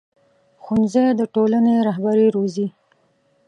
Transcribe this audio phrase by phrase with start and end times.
[0.63, 2.67] ښوونځی د ټولنې رهبري روزي